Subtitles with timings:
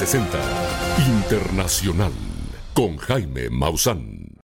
[0.00, 2.12] Tercer Milenio 360 Internacional
[2.72, 4.38] con Jaime Maussan.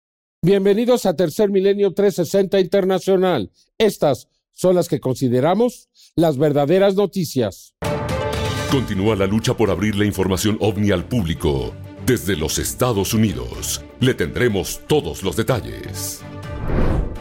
[0.43, 3.53] Bienvenidos a Tercer Milenio 360 Internacional.
[3.79, 7.77] Estas son las que consideramos las verdaderas noticias.
[8.73, 11.73] Continúa la lucha por abrir la información ovni al público.
[12.05, 16.21] Desde los Estados Unidos le tendremos todos los detalles.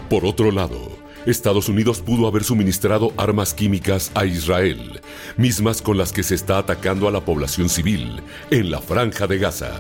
[0.09, 4.99] Por otro lado, Estados Unidos pudo haber suministrado armas químicas a Israel,
[5.37, 9.37] mismas con las que se está atacando a la población civil en la franja de
[9.37, 9.71] Gaza.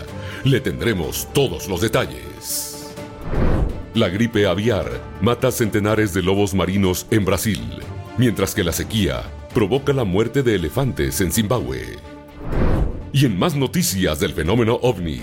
[0.45, 2.93] Le tendremos todos los detalles.
[3.93, 4.89] La gripe aviar
[5.21, 7.61] mata centenares de lobos marinos en Brasil,
[8.17, 11.97] mientras que la sequía provoca la muerte de elefantes en Zimbabue.
[13.11, 15.21] Y en más noticias del fenómeno ovni,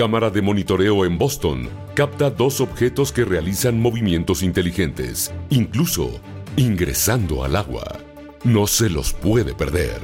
[0.00, 6.22] cámara de monitoreo en Boston capta dos objetos que realizan movimientos inteligentes, incluso
[6.56, 7.98] ingresando al agua.
[8.42, 10.00] No se los puede perder.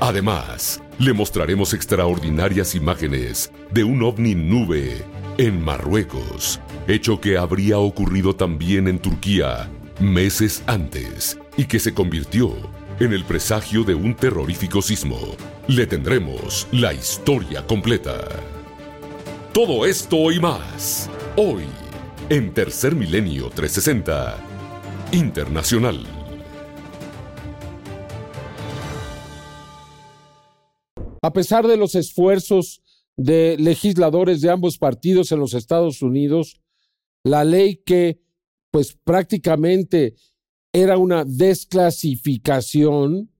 [0.00, 5.04] Además, le mostraremos extraordinarias imágenes de un ovni nube
[5.36, 9.68] en Marruecos, hecho que habría ocurrido también en Turquía
[10.00, 12.54] meses antes y que se convirtió
[13.00, 15.18] en el presagio de un terrorífico sismo.
[15.66, 18.16] Le tendremos la historia completa.
[19.58, 21.64] Todo esto y más, hoy,
[22.28, 24.38] en Tercer Milenio 360,
[25.10, 26.06] Internacional.
[31.20, 32.84] A pesar de los esfuerzos
[33.16, 36.60] de legisladores de ambos partidos en los Estados Unidos,
[37.24, 38.20] la ley que
[38.70, 40.14] pues prácticamente
[40.72, 43.32] era una desclasificación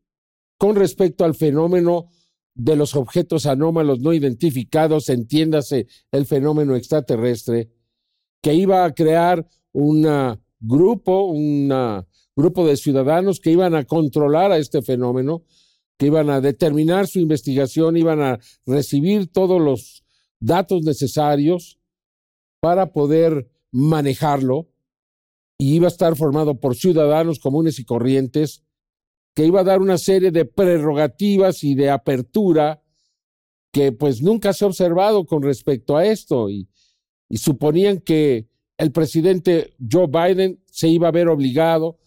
[0.59, 2.11] con respecto al fenómeno
[2.59, 7.71] de los objetos anómalos no identificados, entiéndase el fenómeno extraterrestre,
[8.43, 10.05] que iba a crear un
[10.59, 11.73] grupo, un
[12.35, 15.45] grupo de ciudadanos que iban a controlar a este fenómeno,
[15.97, 20.05] que iban a determinar su investigación, iban a recibir todos los
[20.41, 21.79] datos necesarios
[22.61, 24.69] para poder manejarlo
[25.59, 28.65] y iba a estar formado por ciudadanos comunes y corrientes
[29.39, 32.83] que iba a dar una serie de prerrogativas y de apertura
[33.73, 36.69] que pues nunca se ha observado con respecto a esto y,
[37.29, 38.49] y suponían que
[38.79, 42.01] el presidente Joe Biden se iba a ver obligado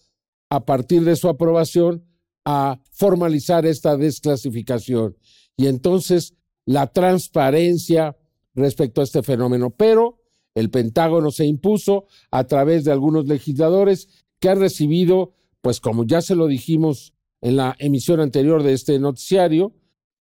[0.49, 2.03] a partir de su aprobación
[2.43, 5.15] a formalizar esta desclasificación
[5.55, 6.33] y entonces
[6.65, 8.17] la transparencia
[8.55, 9.69] respecto a este fenómeno.
[9.69, 10.19] Pero
[10.53, 16.21] el Pentágono se impuso a través de algunos legisladores que han recibido, pues como ya
[16.21, 19.73] se lo dijimos en la emisión anterior de este noticiario,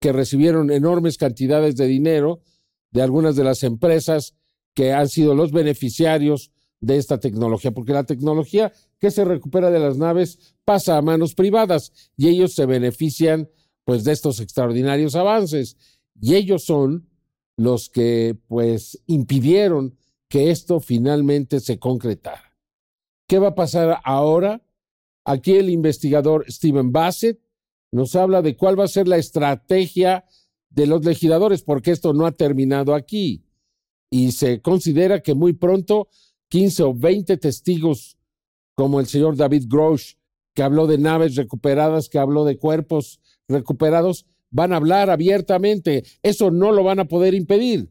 [0.00, 2.40] que recibieron enormes cantidades de dinero
[2.90, 4.34] de algunas de las empresas
[4.74, 9.80] que han sido los beneficiarios de esta tecnología, porque la tecnología que se recupera de
[9.80, 13.48] las naves pasa a manos privadas y ellos se benefician
[13.84, 15.76] pues de estos extraordinarios avances
[16.20, 17.08] y ellos son
[17.56, 19.96] los que pues impidieron
[20.28, 22.56] que esto finalmente se concretara.
[23.26, 24.62] ¿Qué va a pasar ahora?
[25.28, 27.38] Aquí el investigador Stephen Bassett
[27.92, 30.24] nos habla de cuál va a ser la estrategia
[30.70, 33.44] de los legisladores, porque esto no ha terminado aquí.
[34.10, 36.08] Y se considera que muy pronto
[36.48, 38.16] 15 o 20 testigos,
[38.74, 40.14] como el señor David Grosh,
[40.54, 46.04] que habló de naves recuperadas, que habló de cuerpos recuperados, van a hablar abiertamente.
[46.22, 47.90] Eso no lo van a poder impedir.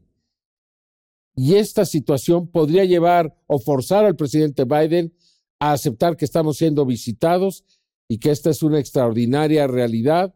[1.36, 5.14] Y esta situación podría llevar o forzar al presidente Biden
[5.60, 7.64] a aceptar que estamos siendo visitados
[8.08, 10.34] y que esta es una extraordinaria realidad,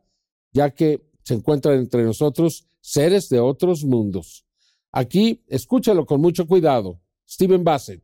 [0.53, 4.45] ya que se encuentran entre nosotros seres de otros mundos.
[4.93, 7.01] Aquí, escúchalo con mucho cuidado.
[7.29, 8.03] Stephen Bassett.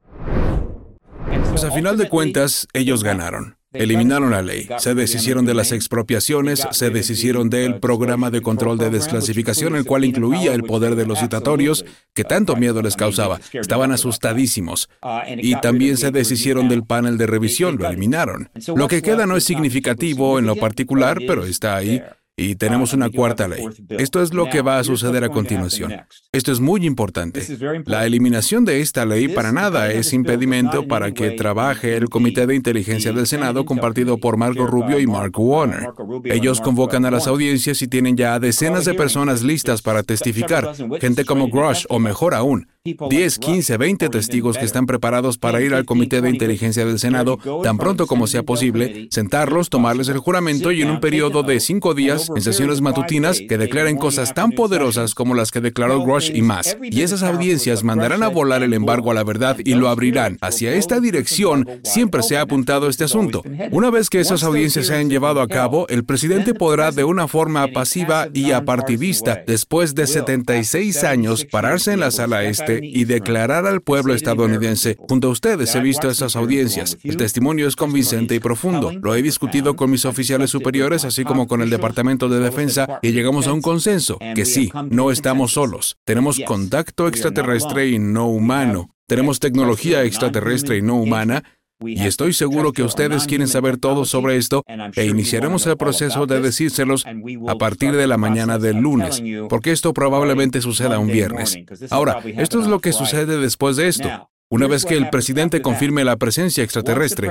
[1.50, 3.57] Pues a final de cuentas, ellos ganaron.
[3.78, 8.90] Eliminaron la ley, se deshicieron de las expropiaciones, se deshicieron del programa de control de
[8.90, 11.84] desclasificación, el cual incluía el poder de los citatorios,
[12.14, 13.40] que tanto miedo les causaba.
[13.52, 14.88] Estaban asustadísimos.
[15.36, 18.50] Y también se deshicieron del panel de revisión, lo eliminaron.
[18.74, 22.02] Lo que queda no es significativo en lo particular, pero está ahí.
[22.38, 23.64] Y tenemos una cuarta ley.
[23.90, 25.92] Esto es lo que va a suceder a continuación.
[26.32, 27.42] Esto es muy importante.
[27.84, 32.54] La eliminación de esta ley para nada es impedimento para que trabaje el Comité de
[32.54, 35.88] Inteligencia del Senado compartido por Marco Rubio y Mark Warner.
[36.24, 41.24] Ellos convocan a las audiencias y tienen ya decenas de personas listas para testificar, gente
[41.24, 42.68] como Grush o mejor aún,
[43.08, 47.38] 10, 15, 20 testigos que están preparados para ir al Comité de Inteligencia del Senado.
[47.62, 51.94] tan pronto como sea posible, sentarlos, tomarles el juramento y en un periodo de cinco
[51.94, 56.42] días, en sesiones matutinas, que declaren cosas tan poderosas como las que declaró Rush y
[56.42, 56.76] más.
[56.82, 60.38] Y esas audiencias mandarán a volar el embargo a la verdad y lo abrirán.
[60.40, 61.66] Hacia esta dirección.
[61.82, 63.42] siempre se ha apuntado este asunto.
[63.70, 67.28] Una vez que esas audiencias se han llevado a cabo, el presidente podrá de una
[67.28, 73.66] forma pasiva y apartidista, después de 76 años, pararse en la sala este y declarar
[73.66, 76.98] al pueblo estadounidense, junto a ustedes he visto esas audiencias.
[77.02, 78.92] El testimonio es convincente y profundo.
[78.92, 83.12] Lo he discutido con mis oficiales superiores, así como con el Departamento de Defensa, y
[83.12, 85.96] llegamos a un consenso, que sí, no estamos solos.
[86.04, 88.90] Tenemos contacto extraterrestre y no humano.
[89.06, 91.42] Tenemos tecnología extraterrestre y no humana,
[91.80, 94.64] y estoy seguro que ustedes quieren saber todo sobre esto
[94.96, 99.92] e iniciaremos el proceso de decírselos a partir de la mañana del lunes, porque esto
[99.92, 101.56] probablemente suceda un viernes.
[101.90, 104.08] Ahora, esto es lo que sucede después de esto.
[104.50, 107.30] Una vez que el presidente confirme la presencia extraterrestre.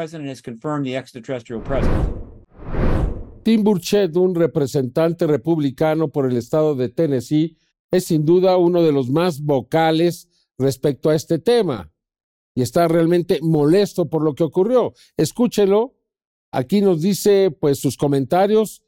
[3.44, 7.58] Tim Burchett, un representante republicano por el estado de Tennessee,
[7.90, 10.28] es sin duda uno de los más vocales
[10.58, 11.92] respecto a este tema
[12.58, 14.96] y está realmente molesto por lo que ocurrió.
[15.16, 15.94] Escúchelo.
[16.52, 18.82] Aquí nos dice pues sus comentarios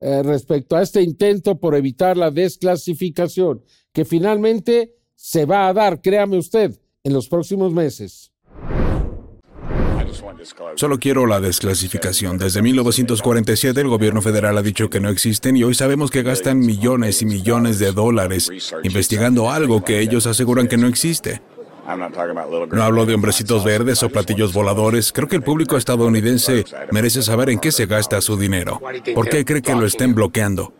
[0.00, 6.02] eh, respecto a este intento por evitar la desclasificación, que finalmente se va a dar,
[6.02, 8.30] créame usted, en los próximos meses.
[10.74, 12.36] Solo quiero la desclasificación.
[12.36, 16.58] Desde 1947 el gobierno federal ha dicho que no existen y hoy sabemos que gastan
[16.58, 18.50] millones y millones de dólares
[18.82, 21.40] investigando algo que ellos aseguran que no existe.
[22.72, 25.12] No hablo de hombrecitos verdes o platillos voladores.
[25.12, 28.80] Creo que el público estadounidense merece saber en qué se gasta su dinero.
[29.14, 30.72] ¿Por qué cree que lo estén bloqueando?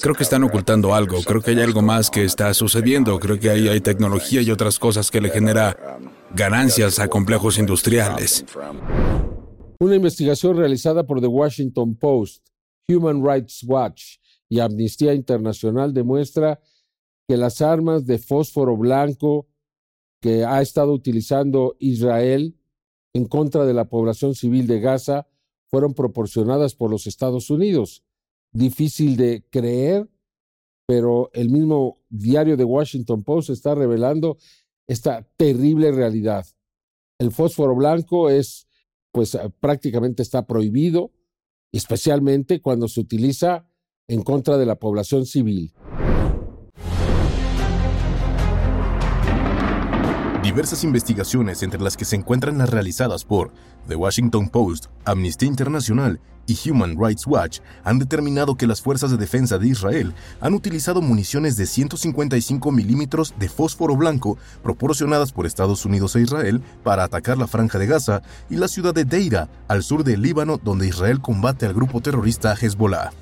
[0.00, 1.22] Creo que están ocultando algo.
[1.22, 3.18] Creo que hay algo más que está sucediendo.
[3.18, 5.76] Creo que ahí hay tecnología y otras cosas que le genera
[6.34, 8.44] ganancias a complejos industriales.
[9.78, 12.46] Una investigación realizada por The Washington Post,
[12.88, 14.16] Human Rights Watch
[14.48, 16.60] y Amnistía Internacional demuestra
[17.28, 19.46] que las armas de fósforo blanco
[20.20, 22.56] que ha estado utilizando Israel
[23.12, 25.26] en contra de la población civil de Gaza
[25.68, 28.04] fueron proporcionadas por los Estados Unidos.
[28.52, 30.08] Difícil de creer,
[30.86, 34.38] pero el mismo diario de Washington Post está revelando
[34.86, 36.44] esta terrible realidad.
[37.18, 38.66] El fósforo blanco es,
[39.12, 41.12] pues prácticamente está prohibido,
[41.72, 43.68] especialmente cuando se utiliza
[44.08, 45.72] en contra de la población civil.
[50.50, 53.52] Diversas investigaciones, entre las que se encuentran las realizadas por
[53.86, 59.16] The Washington Post, Amnistía Internacional y Human Rights Watch, han determinado que las fuerzas de
[59.16, 65.84] defensa de Israel han utilizado municiones de 155 milímetros de fósforo blanco proporcionadas por Estados
[65.84, 69.84] Unidos e Israel para atacar la franja de Gaza y la ciudad de Deira, al
[69.84, 73.12] sur del Líbano, donde Israel combate al grupo terrorista Hezbollah.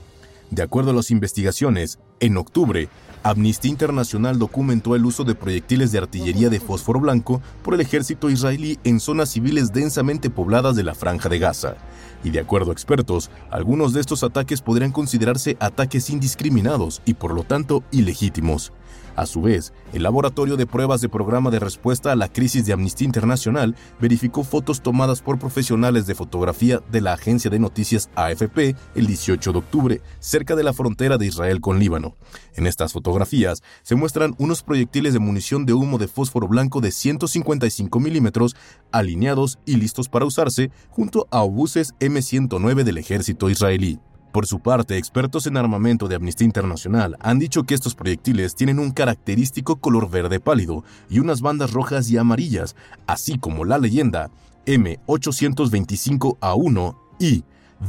[0.51, 2.89] De acuerdo a las investigaciones, en octubre,
[3.23, 8.31] Amnistía Internacional documentó el uso de proyectiles de artillería de fósforo blanco por el ejército
[8.31, 11.77] israelí en zonas civiles densamente pobladas de la franja de Gaza.
[12.25, 17.35] Y de acuerdo a expertos, algunos de estos ataques podrían considerarse ataques indiscriminados y por
[17.35, 18.73] lo tanto ilegítimos.
[19.19, 22.73] A su vez, el Laboratorio de Pruebas de Programa de Respuesta a la Crisis de
[22.73, 28.77] Amnistía Internacional verificó fotos tomadas por profesionales de fotografía de la agencia de noticias AFP
[28.95, 32.15] el 18 de octubre, cerca de la frontera de Israel con Líbano.
[32.55, 36.93] En estas fotografías se muestran unos proyectiles de munición de humo de fósforo blanco de
[36.93, 38.55] 155 milímetros
[38.93, 43.99] alineados y listos para usarse junto a obuses M109 del ejército israelí.
[44.39, 48.79] Por su parte, expertos en armamento de Amnistía Internacional han dicho que estos proyectiles tienen
[48.79, 52.77] un característico color verde pálido y unas bandas rojas y amarillas,
[53.09, 54.31] así como la leyenda
[54.65, 57.43] M825A1 y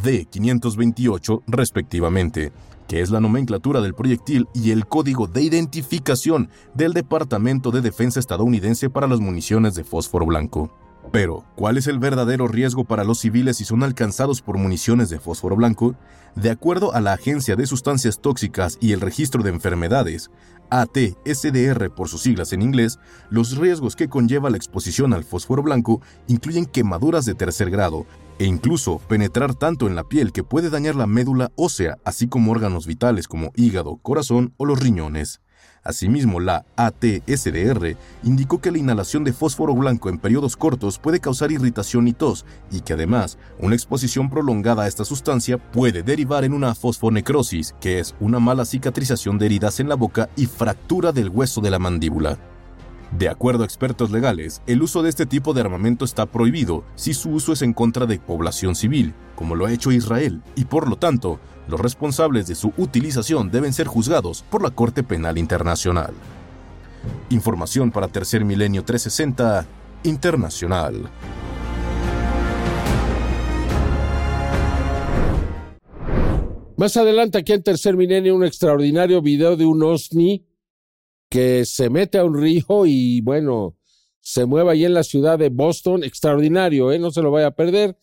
[0.03, 2.51] D528 respectivamente,
[2.87, 8.19] que es la nomenclatura del proyectil y el código de identificación del Departamento de Defensa
[8.19, 10.71] estadounidense para las municiones de fósforo blanco.
[11.11, 15.19] Pero, ¿cuál es el verdadero riesgo para los civiles si son alcanzados por municiones de
[15.19, 15.95] fósforo blanco?
[16.35, 20.29] De acuerdo a la Agencia de Sustancias Tóxicas y el Registro de Enfermedades,
[20.69, 22.99] ATSDR por sus siglas en inglés,
[23.31, 28.05] los riesgos que conlleva la exposición al fósforo blanco incluyen quemaduras de tercer grado
[28.37, 32.51] e incluso penetrar tanto en la piel que puede dañar la médula ósea, así como
[32.51, 35.41] órganos vitales como hígado, corazón o los riñones.
[35.89, 41.51] Asimismo, la ATSDR indicó que la inhalación de fósforo blanco en periodos cortos puede causar
[41.51, 46.53] irritación y tos, y que además una exposición prolongada a esta sustancia puede derivar en
[46.53, 51.29] una fosfonecrosis, que es una mala cicatrización de heridas en la boca y fractura del
[51.29, 52.37] hueso de la mandíbula.
[53.17, 57.15] De acuerdo a expertos legales, el uso de este tipo de armamento está prohibido si
[57.15, 60.87] su uso es en contra de población civil, como lo ha hecho Israel, y por
[60.87, 66.13] lo tanto, los responsables de su utilización deben ser juzgados por la Corte Penal Internacional.
[67.29, 69.65] Información para Tercer Milenio 360
[70.03, 71.09] Internacional.
[76.77, 80.45] Más adelante, aquí en Tercer Milenio, un extraordinario video de un OSNI
[81.29, 83.77] que se mete a un río y, bueno,
[84.19, 86.03] se mueve ahí en la ciudad de Boston.
[86.03, 86.99] Extraordinario, ¿eh?
[86.99, 87.97] No se lo vaya a perder.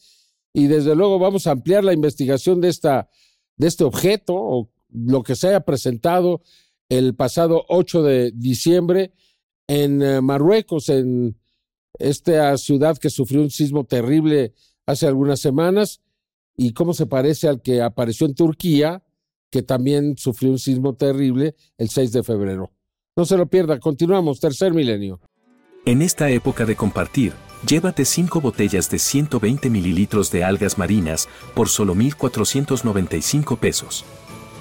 [0.52, 3.10] Y desde luego vamos a ampliar la investigación de, esta,
[3.56, 6.42] de este objeto o lo que se haya presentado
[6.88, 9.12] el pasado 8 de diciembre
[9.66, 11.36] en eh, Marruecos, en
[11.98, 14.54] esta ciudad que sufrió un sismo terrible
[14.86, 16.00] hace algunas semanas
[16.56, 19.04] y cómo se parece al que apareció en Turquía,
[19.50, 22.75] que también sufrió un sismo terrible el 6 de febrero.
[23.18, 25.20] No se lo pierda, continuamos, tercer milenio.
[25.86, 27.32] En esta época de compartir,
[27.66, 34.04] llévate 5 botellas de 120 mililitros de algas marinas por solo 1,495 pesos.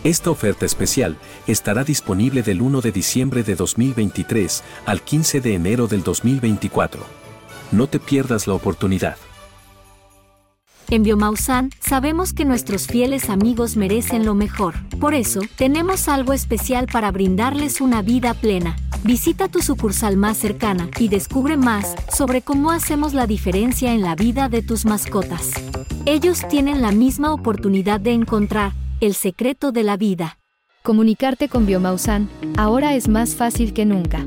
[0.05, 5.87] Esta oferta especial estará disponible del 1 de diciembre de 2023 al 15 de enero
[5.87, 7.01] del 2024.
[7.73, 9.17] No te pierdas la oportunidad.
[10.89, 14.75] En Biomausan sabemos que nuestros fieles amigos merecen lo mejor.
[14.99, 18.75] Por eso, tenemos algo especial para brindarles una vida plena.
[19.03, 24.15] Visita tu sucursal más cercana y descubre más sobre cómo hacemos la diferencia en la
[24.15, 25.51] vida de tus mascotas.
[26.05, 30.37] Ellos tienen la misma oportunidad de encontrar el secreto de la vida.
[30.83, 34.25] Comunicarte con Biomausan ahora es más fácil que nunca.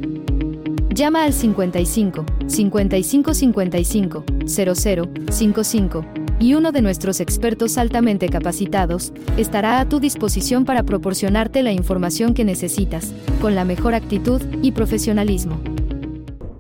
[0.92, 9.80] Llama al 55 55 55 00 55 y uno de nuestros expertos altamente capacitados estará
[9.80, 15.61] a tu disposición para proporcionarte la información que necesitas, con la mejor actitud y profesionalismo.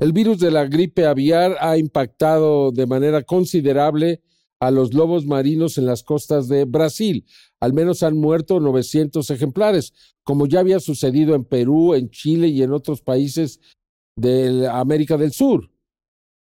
[0.00, 4.22] El virus de la gripe aviar ha impactado de manera considerable
[4.60, 7.24] a los lobos marinos en las costas de Brasil.
[7.60, 9.92] Al menos han muerto 900 ejemplares,
[10.24, 13.60] como ya había sucedido en Perú, en Chile y en otros países
[14.16, 15.70] de América del Sur.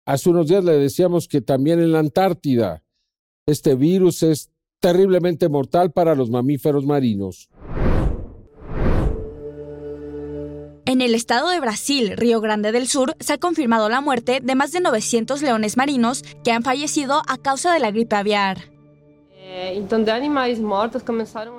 [0.05, 2.82] Hace unos días le decíamos que también en la Antártida
[3.47, 7.49] este virus es terriblemente mortal para los mamíferos marinos.
[10.85, 14.55] En el estado de Brasil, Río Grande del Sur, se ha confirmado la muerte de
[14.55, 18.71] más de 900 leones marinos que han fallecido a causa de la gripe aviar.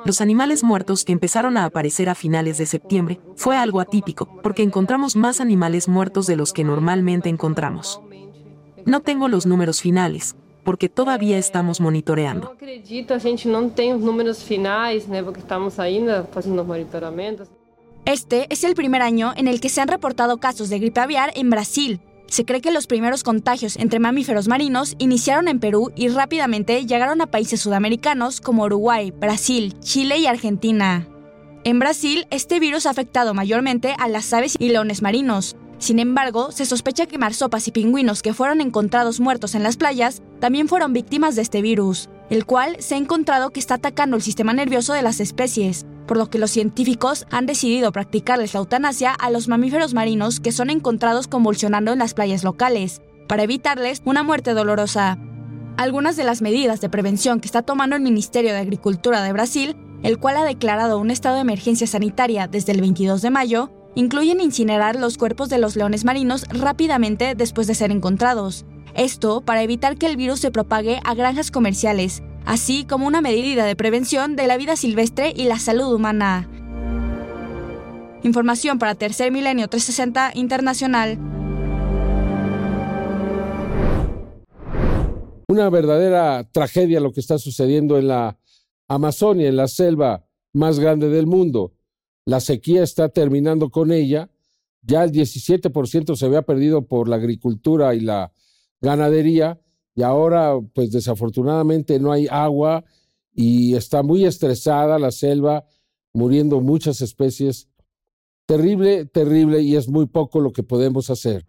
[0.05, 4.63] Los animales muertos que empezaron a aparecer a finales de septiembre fue algo atípico, porque
[4.63, 8.01] encontramos más animales muertos de los que normalmente encontramos.
[8.85, 12.51] No tengo los números finales, porque todavía estamos monitoreando.
[12.51, 17.49] acredito, a gente tem os números finais, né, porque estamos ainda fazendo monitoramentos.
[18.05, 21.31] Este es el primer año en el que se han reportado casos de gripe aviar
[21.35, 22.01] en Brasil.
[22.27, 27.21] Se cree que los primeros contagios entre mamíferos marinos iniciaron en Perú y rápidamente llegaron
[27.21, 31.07] a países sudamericanos como Uruguay, Brasil, Chile y Argentina.
[31.63, 36.51] En Brasil, este virus ha afectado mayormente a las aves y leones marinos, sin embargo,
[36.51, 40.93] se sospecha que marsopas y pingüinos que fueron encontrados muertos en las playas también fueron
[40.93, 44.93] víctimas de este virus, el cual se ha encontrado que está atacando el sistema nervioso
[44.93, 49.49] de las especies, por lo que los científicos han decidido practicarles la eutanasia a los
[49.49, 55.17] mamíferos marinos que son encontrados convulsionando en las playas locales, para evitarles una muerte dolorosa.
[55.75, 59.75] Algunas de las medidas de prevención que está tomando el Ministerio de Agricultura de Brasil,
[60.01, 64.41] el cual ha declarado un estado de emergencia sanitaria desde el 22 de mayo, incluyen
[64.41, 68.65] incinerar los cuerpos de los leones marinos rápidamente después de ser encontrados.
[68.95, 73.65] Esto para evitar que el virus se propague a granjas comerciales, así como una medida
[73.65, 76.49] de prevención de la vida silvestre y la salud humana.
[78.23, 81.17] Información para Tercer Milenio 360 Internacional.
[85.47, 88.37] Una verdadera tragedia lo que está sucediendo en la
[88.87, 91.73] Amazonia, en la selva más grande del mundo.
[92.25, 94.29] La sequía está terminando con ella.
[94.81, 98.31] Ya el 17% se había perdido por la agricultura y la
[98.81, 99.59] ganadería
[99.95, 102.83] y ahora pues desafortunadamente no hay agua
[103.33, 105.65] y está muy estresada la selva,
[106.13, 107.67] muriendo muchas especies.
[108.45, 111.45] Terrible, terrible y es muy poco lo que podemos hacer.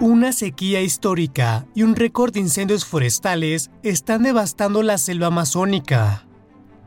[0.00, 6.29] Una sequía histórica y un récord de incendios forestales están devastando la selva amazónica.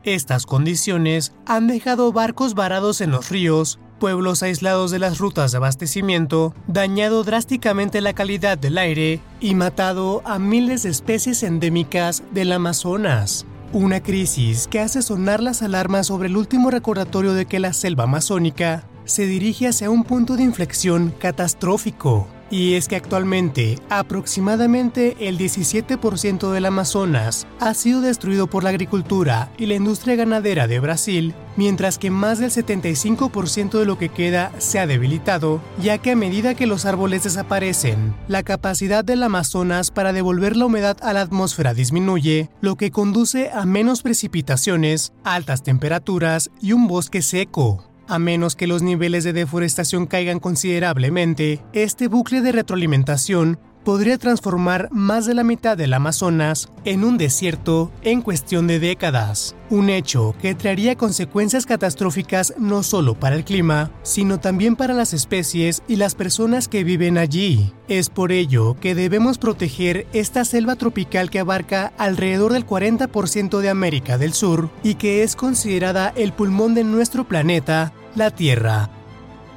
[0.04, 5.56] Estas condiciones han dejado barcos varados en los ríos, pueblos aislados de las rutas de
[5.56, 12.52] abastecimiento, dañado drásticamente la calidad del aire y matado a miles de especies endémicas del
[12.52, 13.46] Amazonas.
[13.72, 18.04] Una crisis que hace sonar las alarmas sobre el último recordatorio de que la selva
[18.04, 22.28] amazónica se dirige hacia un punto de inflexión catastrófico.
[22.54, 29.50] Y es que actualmente aproximadamente el 17% del Amazonas ha sido destruido por la agricultura
[29.58, 34.52] y la industria ganadera de Brasil, mientras que más del 75% de lo que queda
[34.58, 39.90] se ha debilitado, ya que a medida que los árboles desaparecen, la capacidad del Amazonas
[39.90, 45.64] para devolver la humedad a la atmósfera disminuye, lo que conduce a menos precipitaciones, altas
[45.64, 47.82] temperaturas y un bosque seco.
[48.06, 54.88] A menos que los niveles de deforestación caigan considerablemente, este bucle de retroalimentación podría transformar
[54.90, 60.34] más de la mitad del Amazonas en un desierto en cuestión de décadas, un hecho
[60.40, 65.96] que traería consecuencias catastróficas no solo para el clima, sino también para las especies y
[65.96, 67.72] las personas que viven allí.
[67.86, 73.68] Es por ello que debemos proteger esta selva tropical que abarca alrededor del 40% de
[73.68, 78.90] América del Sur y que es considerada el pulmón de nuestro planeta, la Tierra.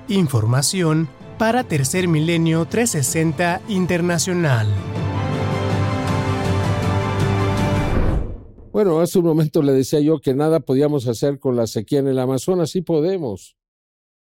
[0.09, 4.67] Información para Tercer Milenio 360 Internacional.
[8.71, 12.07] Bueno, hace un momento le decía yo que nada podíamos hacer con la sequía en
[12.07, 13.57] el Amazonas, sí podemos.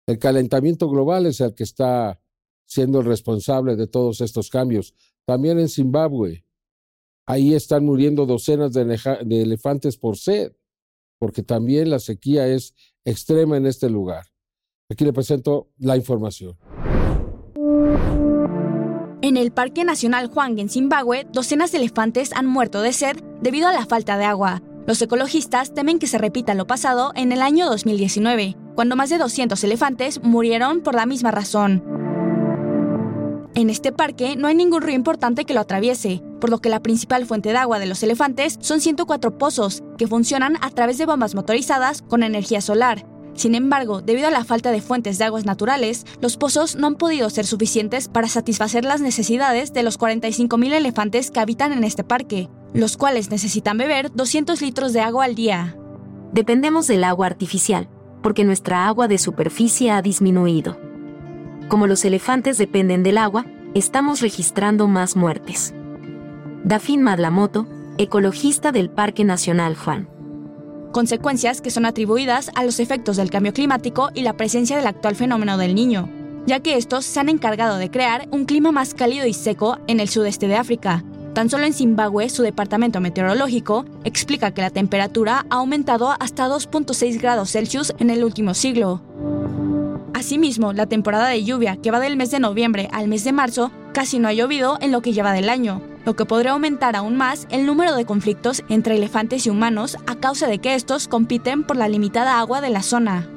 [0.07, 2.21] El calentamiento global es el que está
[2.67, 4.95] siendo el responsable de todos estos cambios.
[5.25, 6.45] También en Zimbabue,
[7.27, 10.53] ahí están muriendo docenas de, de elefantes por sed,
[11.19, 14.27] porque también la sequía es extrema en este lugar.
[14.91, 16.57] Aquí le presento la información.
[19.27, 23.67] En el Parque Nacional Juan en Zimbabue, docenas de elefantes han muerto de sed debido
[23.67, 24.63] a la falta de agua.
[24.87, 29.19] Los ecologistas temen que se repita lo pasado en el año 2019, cuando más de
[29.19, 31.83] 200 elefantes murieron por la misma razón.
[33.57, 36.81] En este parque no hay ningún río importante que lo atraviese, por lo que la
[36.81, 41.07] principal fuente de agua de los elefantes son 104 pozos, que funcionan a través de
[41.07, 43.05] bombas motorizadas con energía solar,
[43.37, 46.97] sin embargo, debido a la falta de fuentes de aguas naturales, los pozos no han
[46.97, 52.03] podido ser suficientes para satisfacer las necesidades de los 45.000 elefantes que habitan en este
[52.03, 55.77] parque, los cuales necesitan beber 200 litros de agua al día.
[56.33, 57.89] Dependemos del agua artificial,
[58.23, 60.81] porque nuestra agua de superficie ha disminuido.
[61.69, 65.75] Como los elefantes dependen del agua, estamos registrando más muertes.
[66.65, 67.67] Dafin Madlamoto,
[67.99, 70.16] ecologista del Parque Nacional Juan
[70.97, 75.15] consecuencias que son atribuidas a los efectos del cambio climático y la presencia del actual
[75.15, 76.09] fenómeno del niño,
[76.47, 80.01] ya que estos se han encargado de crear un clima más cálido y seco en
[80.01, 81.05] el sudeste de África.
[81.35, 87.21] Tan solo en Zimbabue, su departamento meteorológico explica que la temperatura ha aumentado hasta 2.6
[87.21, 89.03] grados Celsius en el último siglo.
[90.15, 93.71] Asimismo, la temporada de lluvia, que va del mes de noviembre al mes de marzo,
[93.93, 97.17] casi no ha llovido en lo que lleva del año, lo que podría aumentar aún
[97.17, 101.65] más el número de conflictos entre elefantes y humanos a causa de que estos compiten
[101.65, 103.29] por la limitada agua de la zona.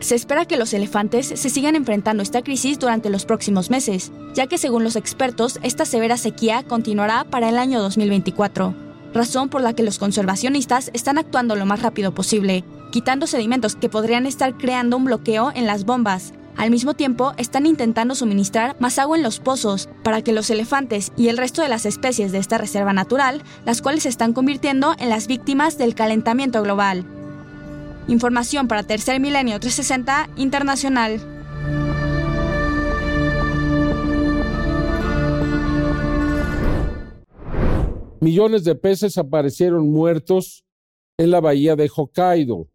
[0.00, 4.48] Se espera que los elefantes se sigan enfrentando esta crisis durante los próximos meses, ya
[4.48, 8.74] que según los expertos esta severa sequía continuará para el año 2024,
[9.14, 13.88] razón por la que los conservacionistas están actuando lo más rápido posible, quitando sedimentos que
[13.88, 18.98] podrían estar creando un bloqueo en las bombas, al mismo tiempo, están intentando suministrar más
[18.98, 22.38] agua en los pozos para que los elefantes y el resto de las especies de
[22.38, 27.04] esta reserva natural, las cuales se están convirtiendo en las víctimas del calentamiento global.
[28.06, 31.20] Información para Tercer Milenio 360 Internacional.
[38.20, 40.64] Millones de peces aparecieron muertos
[41.18, 42.68] en la bahía de Hokkaido.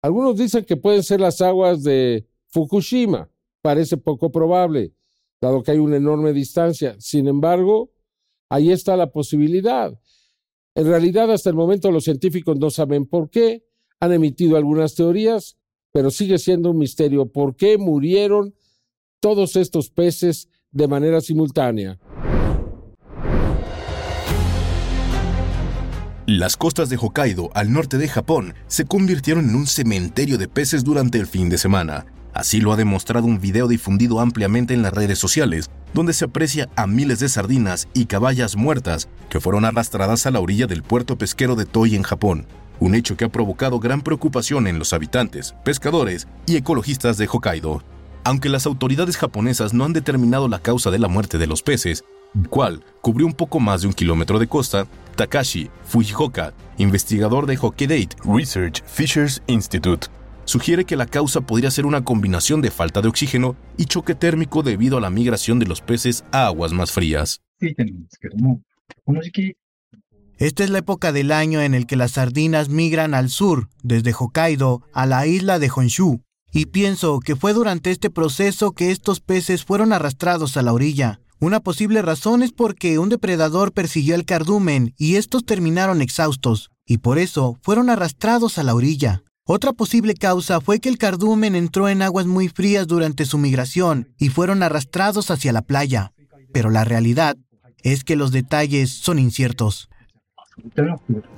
[0.00, 3.30] Algunos dicen que pueden ser las aguas de Fukushima
[3.62, 4.92] parece poco probable,
[5.40, 6.96] dado que hay una enorme distancia.
[6.98, 7.90] Sin embargo,
[8.48, 9.98] ahí está la posibilidad.
[10.74, 13.64] En realidad, hasta el momento los científicos no saben por qué,
[13.98, 15.56] han emitido algunas teorías,
[15.92, 18.54] pero sigue siendo un misterio por qué murieron
[19.20, 21.98] todos estos peces de manera simultánea.
[26.26, 30.84] Las costas de Hokkaido, al norte de Japón, se convirtieron en un cementerio de peces
[30.84, 32.06] durante el fin de semana.
[32.32, 36.68] Así lo ha demostrado un video difundido ampliamente en las redes sociales, donde se aprecia
[36.76, 41.18] a miles de sardinas y caballas muertas que fueron arrastradas a la orilla del puerto
[41.18, 42.46] pesquero de Toi en Japón,
[42.78, 47.82] un hecho que ha provocado gran preocupación en los habitantes, pescadores y ecologistas de Hokkaido.
[48.22, 52.04] Aunque las autoridades japonesas no han determinado la causa de la muerte de los peces,
[52.48, 58.14] cual cubrió un poco más de un kilómetro de costa, Takashi Fujioka, investigador de Hokkaido
[58.24, 60.06] Research Fishers Institute,
[60.50, 64.64] sugiere que la causa podría ser una combinación de falta de oxígeno y choque térmico
[64.64, 67.40] debido a la migración de los peces a aguas más frías.
[70.38, 74.12] Esta es la época del año en el que las sardinas migran al sur, desde
[74.12, 76.22] Hokkaido a la isla de Honshu.
[76.52, 81.20] Y pienso que fue durante este proceso que estos peces fueron arrastrados a la orilla.
[81.38, 86.98] Una posible razón es porque un depredador persiguió al cardumen y estos terminaron exhaustos, y
[86.98, 89.22] por eso fueron arrastrados a la orilla.
[89.44, 94.08] Otra posible causa fue que el cardumen entró en aguas muy frías durante su migración
[94.18, 96.12] y fueron arrastrados hacia la playa.
[96.52, 97.36] Pero la realidad
[97.82, 99.88] es que los detalles son inciertos.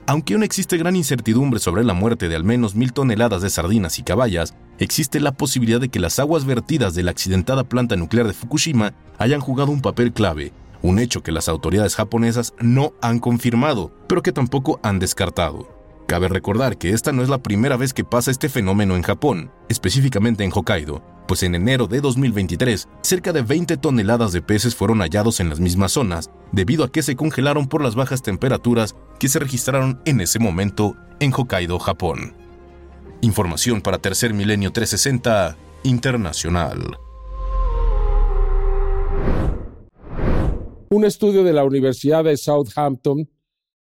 [0.07, 3.99] Aunque aún existe gran incertidumbre sobre la muerte de al menos mil toneladas de sardinas
[3.99, 8.27] y caballas, existe la posibilidad de que las aguas vertidas de la accidentada planta nuclear
[8.27, 13.21] de Fukushima hayan jugado un papel clave, un hecho que las autoridades japonesas no han
[13.21, 15.82] confirmado, pero que tampoco han descartado.
[16.07, 19.51] Cabe recordar que esta no es la primera vez que pasa este fenómeno en Japón,
[19.69, 25.01] específicamente en Hokkaido, pues en enero de 2023, cerca de 20 toneladas de peces fueron
[25.01, 29.29] hallados en las mismas zonas, debido a que se congelaron por las bajas temperaturas que
[29.29, 32.35] se registraron en ese momento en Hokkaido, Japón.
[33.23, 36.99] Información para Tercer Milenio 360 Internacional.
[40.91, 43.27] Un estudio de la Universidad de Southampton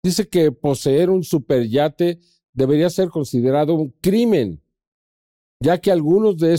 [0.04, 2.20] dice que poseer un superyate
[2.52, 4.60] debería ser considerado un crimen
[5.64, 6.56] ya que algunos de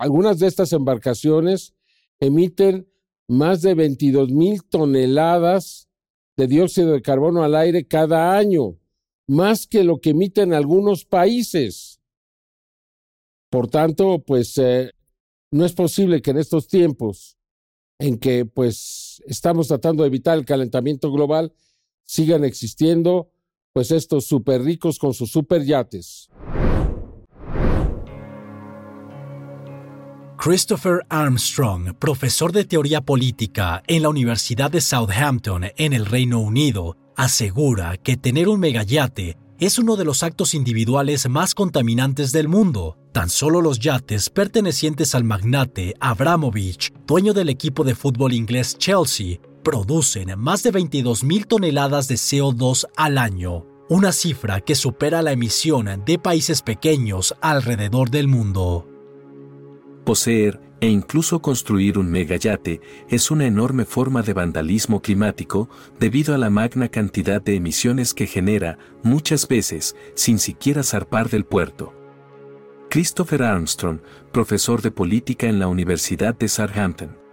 [0.00, 1.74] algunas de estas embarcaciones
[2.18, 2.88] emiten
[3.28, 5.88] más de 22 mil toneladas
[6.36, 8.76] de dióxido de carbono al aire cada año,
[9.28, 12.00] más que lo que emiten algunos países.
[13.50, 14.90] Por tanto, pues eh,
[15.52, 17.38] no es posible que en estos tiempos
[18.00, 21.52] en que pues estamos tratando de evitar el calentamiento global
[22.08, 23.30] sigan existiendo
[23.72, 26.30] pues estos super ricos con sus super yates.
[30.38, 36.96] Christopher Armstrong, profesor de teoría política en la Universidad de Southampton en el Reino Unido,
[37.14, 42.96] asegura que tener un megayate es uno de los actos individuales más contaminantes del mundo.
[43.12, 49.40] Tan solo los yates pertenecientes al magnate Abramovich, dueño del equipo de fútbol inglés Chelsea,
[49.68, 56.04] producen más de 22.000 toneladas de CO2 al año, una cifra que supera la emisión
[56.06, 58.88] de países pequeños alrededor del mundo.
[60.06, 65.68] Poseer e incluso construir un megayate es una enorme forma de vandalismo climático
[66.00, 71.44] debido a la magna cantidad de emisiones que genera, muchas veces, sin siquiera zarpar del
[71.44, 71.92] puerto.
[72.88, 74.00] Christopher Armstrong,
[74.32, 77.27] profesor de política en la Universidad de Southampton.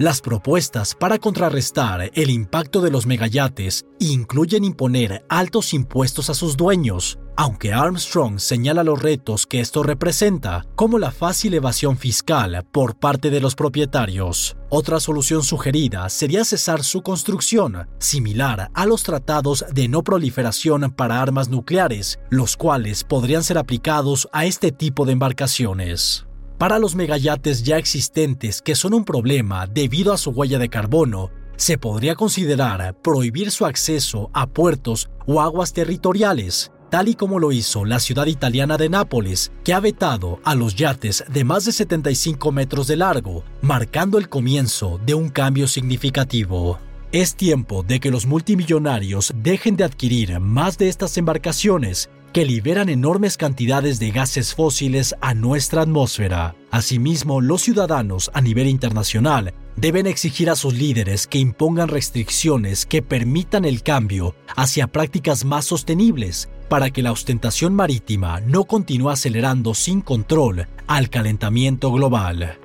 [0.00, 6.56] Las propuestas para contrarrestar el impacto de los megayates incluyen imponer altos impuestos a sus
[6.56, 12.98] dueños, aunque Armstrong señala los retos que esto representa, como la fácil evasión fiscal por
[12.98, 14.56] parte de los propietarios.
[14.70, 21.20] Otra solución sugerida sería cesar su construcción, similar a los tratados de no proliferación para
[21.20, 26.24] armas nucleares, los cuales podrían ser aplicados a este tipo de embarcaciones.
[26.60, 31.30] Para los megayates ya existentes que son un problema debido a su huella de carbono,
[31.56, 37.50] se podría considerar prohibir su acceso a puertos o aguas territoriales, tal y como lo
[37.50, 41.72] hizo la ciudad italiana de Nápoles, que ha vetado a los yates de más de
[41.72, 46.78] 75 metros de largo, marcando el comienzo de un cambio significativo.
[47.10, 52.88] Es tiempo de que los multimillonarios dejen de adquirir más de estas embarcaciones que liberan
[52.88, 56.54] enormes cantidades de gases fósiles a nuestra atmósfera.
[56.70, 63.02] Asimismo, los ciudadanos a nivel internacional deben exigir a sus líderes que impongan restricciones que
[63.02, 69.74] permitan el cambio hacia prácticas más sostenibles para que la ostentación marítima no continúe acelerando
[69.74, 72.58] sin control al calentamiento global.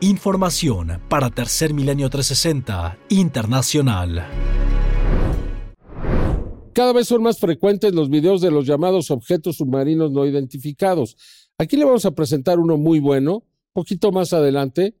[0.00, 4.26] Información para Tercer Milenio 360 Internacional.
[6.74, 11.16] Cada vez son más frecuentes los videos de los llamados objetos submarinos no identificados.
[11.56, 14.98] Aquí le vamos a presentar uno muy bueno, poquito más adelante,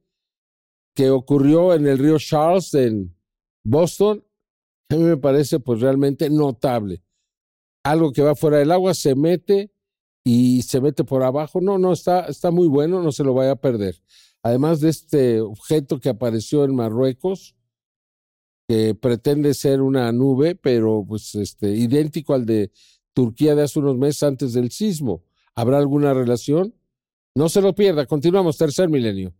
[0.94, 3.16] que ocurrió en el río Charles en
[3.64, 4.24] Boston.
[4.88, 7.02] A mí me parece pues realmente notable.
[7.82, 9.72] Algo que va fuera del agua se mete
[10.22, 11.60] y se mete por abajo.
[11.60, 14.00] No, no, está, está muy bueno, no se lo vaya a perder.
[14.44, 17.56] Además de este objeto que apareció en Marruecos,
[18.66, 22.70] que pretende ser una nube, pero pues este, idéntico al de
[23.12, 25.22] Turquía de hace unos meses antes del sismo.
[25.54, 26.74] ¿Habrá alguna relación?
[27.34, 29.34] No se lo pierda, continuamos, tercer milenio.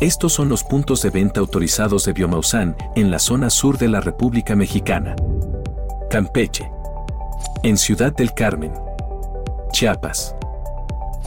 [0.00, 4.00] Estos son los puntos de venta autorizados de Biomausan en la zona sur de la
[4.00, 5.14] República Mexicana.
[6.08, 6.70] Campeche.
[7.62, 8.72] En Ciudad del Carmen.
[9.72, 10.34] Chiapas.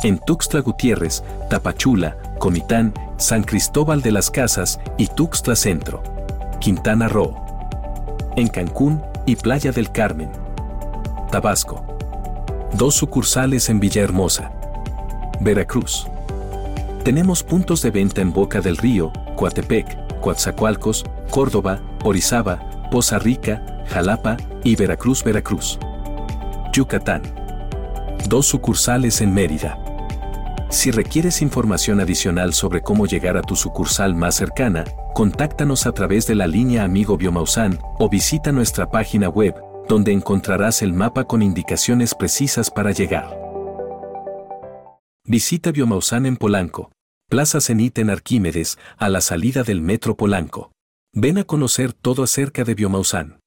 [0.03, 6.01] En Tuxtla Gutiérrez, Tapachula, Comitán, San Cristóbal de las Casas y Tuxtla Centro.
[6.63, 7.35] Quintana Roo,
[8.37, 10.31] en Cancún y Playa del Carmen,
[11.29, 11.85] Tabasco.
[12.71, 14.49] Dos sucursales en Villahermosa.
[15.41, 16.07] Veracruz.
[17.03, 24.37] Tenemos puntos de venta en Boca del Río, Coatepec, Coatzacoalcos, Córdoba, Orizaba, Poza Rica, Jalapa
[24.63, 25.77] y Veracruz, Veracruz.
[26.71, 27.23] Yucatán.
[28.29, 29.82] Dos sucursales en Mérida.
[30.73, 36.25] Si requieres información adicional sobre cómo llegar a tu sucursal más cercana, contáctanos a través
[36.25, 39.53] de la línea Amigo Biomausan o visita nuestra página web,
[39.87, 43.39] donde encontrarás el mapa con indicaciones precisas para llegar.
[45.27, 46.91] Visita Biomausan en Polanco,
[47.29, 50.71] Plaza Cenit en Arquímedes, a la salida del Metro Polanco.
[51.13, 53.39] Ven a conocer todo acerca de Biomausan.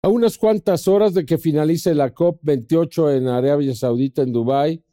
[0.00, 4.84] A unas cuantas horas de que finalice la COP28 en Arabia Saudita, en Dubái,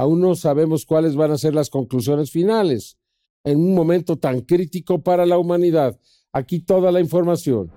[0.00, 2.96] aún no sabemos cuáles van a ser las conclusiones finales
[3.44, 6.00] en un momento tan crítico para la humanidad.
[6.32, 7.70] Aquí toda la información.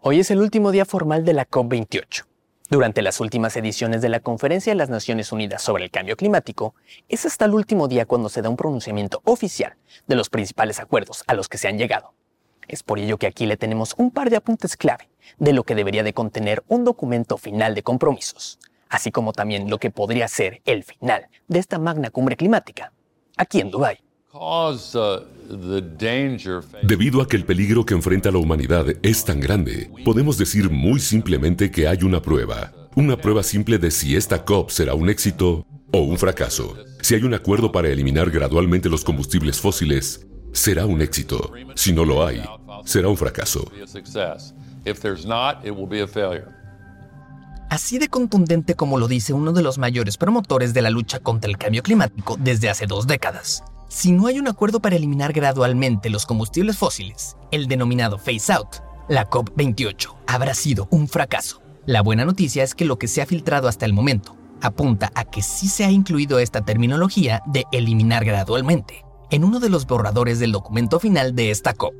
[0.00, 2.26] Hoy es el último día formal de la COP28.
[2.70, 6.76] Durante las últimas ediciones de la Conferencia de las Naciones Unidas sobre el Cambio Climático,
[7.08, 9.74] es hasta el último día cuando se da un pronunciamiento oficial
[10.06, 12.14] de los principales acuerdos a los que se han llegado.
[12.68, 15.74] Es por ello que aquí le tenemos un par de apuntes clave de lo que
[15.74, 18.60] debería de contener un documento final de compromisos,
[18.90, 22.92] así como también lo que podría ser el final de esta magna cumbre climática,
[23.36, 23.98] aquí en Dubái.
[26.82, 31.00] Debido a que el peligro que enfrenta la humanidad es tan grande, podemos decir muy
[31.00, 32.72] simplemente que hay una prueba.
[32.94, 36.76] Una prueba simple de si esta COP será un éxito o un fracaso.
[37.00, 41.52] Si hay un acuerdo para eliminar gradualmente los combustibles fósiles, será un éxito.
[41.74, 42.42] Si no lo hay,
[42.84, 43.70] será un fracaso.
[47.70, 51.48] Así de contundente como lo dice uno de los mayores promotores de la lucha contra
[51.48, 53.62] el cambio climático desde hace dos décadas.
[53.86, 58.78] Si no hay un acuerdo para eliminar gradualmente los combustibles fósiles, el denominado phase out,
[59.08, 61.62] la COP28 habrá sido un fracaso.
[61.86, 65.24] La buena noticia es que lo que se ha filtrado hasta el momento apunta a
[65.24, 70.40] que sí se ha incluido esta terminología de eliminar gradualmente en uno de los borradores
[70.40, 71.94] del documento final de esta COP.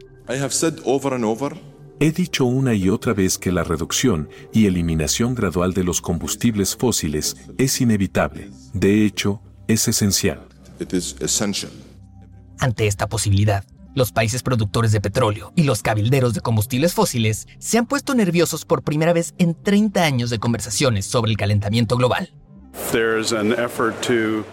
[2.03, 6.75] He dicho una y otra vez que la reducción y eliminación gradual de los combustibles
[6.75, 8.49] fósiles es inevitable.
[8.73, 10.41] De hecho, es esencial.
[12.59, 17.77] Ante esta posibilidad, los países productores de petróleo y los cabilderos de combustibles fósiles se
[17.77, 22.33] han puesto nerviosos por primera vez en 30 años de conversaciones sobre el calentamiento global.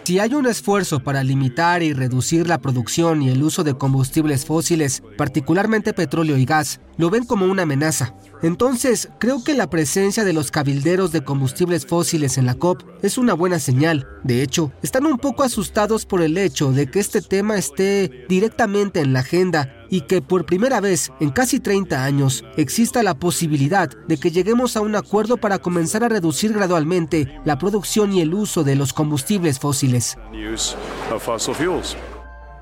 [0.03, 4.45] Si hay un esfuerzo para limitar y reducir la producción y el uso de combustibles
[4.45, 8.15] fósiles, particularmente petróleo y gas, lo ven como una amenaza.
[8.41, 13.17] Entonces, creo que la presencia de los cabilderos de combustibles fósiles en la COP es
[13.17, 14.08] una buena señal.
[14.23, 18.99] De hecho, están un poco asustados por el hecho de que este tema esté directamente
[18.99, 23.89] en la agenda y que por primera vez en casi 30 años exista la posibilidad
[24.08, 28.34] de que lleguemos a un acuerdo para comenzar a reducir gradualmente la producción y el
[28.34, 30.17] uso de los combustibles fósiles.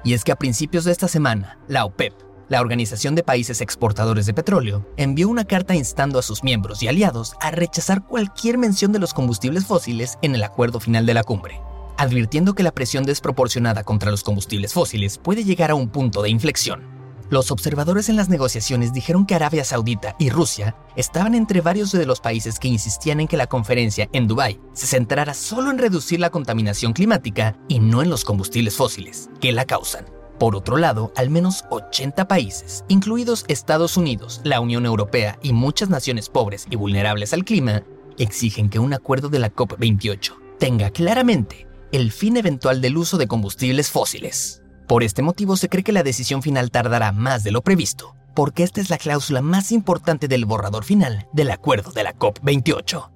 [0.03, 2.13] Y es que a principios de esta semana, la OPEP,
[2.47, 6.87] la Organización de Países Exportadores de Petróleo, envió una carta instando a sus miembros y
[6.87, 11.23] aliados a rechazar cualquier mención de los combustibles fósiles en el acuerdo final de la
[11.23, 11.59] cumbre,
[11.97, 16.29] advirtiendo que la presión desproporcionada contra los combustibles fósiles puede llegar a un punto de
[16.29, 16.83] inflexión.
[17.29, 22.05] Los observadores en las negociaciones dijeron que Arabia Saudita y Rusia estaban entre varios de
[22.05, 26.19] los países que insistían en que la conferencia en Dubái se centrara solo en reducir
[26.19, 30.05] la contaminación climática y no en los combustibles fósiles, que la causan.
[30.37, 35.89] Por otro lado, al menos 80 países, incluidos Estados Unidos, la Unión Europea y muchas
[35.89, 37.83] naciones pobres y vulnerables al clima,
[38.19, 43.27] exigen que un acuerdo de la COP28 tenga claramente el fin eventual del uso de
[43.27, 44.61] combustibles fósiles.
[44.87, 48.61] Por este motivo se cree que la decisión final tardará más de lo previsto, porque
[48.61, 53.09] esta es la cláusula más importante del borrador final del acuerdo de la COP28.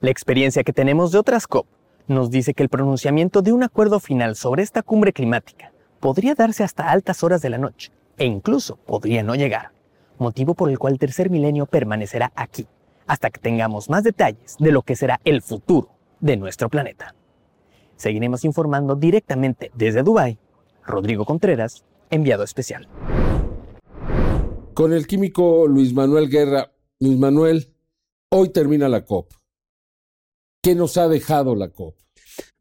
[0.00, 1.66] La experiencia que tenemos de otras COP
[2.06, 6.64] nos dice que el pronunciamiento de un acuerdo final sobre esta cumbre climática podría darse
[6.64, 9.72] hasta altas horas de la noche e incluso podría no llegar,
[10.18, 12.66] motivo por el cual el tercer milenio permanecerá aquí,
[13.06, 15.88] hasta que tengamos más detalles de lo que será el futuro
[16.20, 17.14] de nuestro planeta.
[17.96, 20.38] Seguiremos informando directamente desde Dubái
[20.90, 22.88] Rodrigo Contreras, enviado especial.
[24.74, 26.72] Con el químico Luis Manuel Guerra.
[27.00, 27.74] Luis Manuel,
[28.30, 29.32] hoy termina la COP.
[30.62, 31.96] ¿Qué nos ha dejado la COP?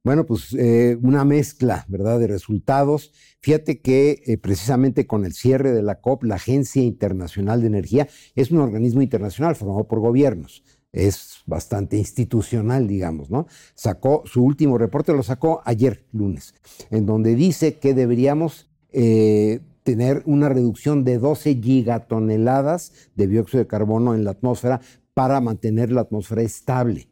[0.04, 3.12] Bueno, pues eh, una mezcla, ¿verdad?, de resultados.
[3.42, 8.08] Fíjate que eh, precisamente con el cierre de la COP, la Agencia Internacional de Energía
[8.36, 13.47] es un organismo internacional formado por gobiernos es bastante institucional, digamos, ¿no?
[13.75, 16.56] Sacó su último reporte, lo sacó ayer, lunes,
[16.89, 23.67] en donde dice que deberíamos eh, tener una reducción de 12 gigatoneladas de dióxido de
[23.67, 24.82] carbono en la atmósfera
[25.13, 27.08] para mantener la atmósfera estable.